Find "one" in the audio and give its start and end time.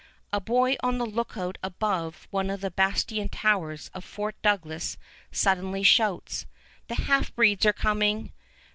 2.31-2.49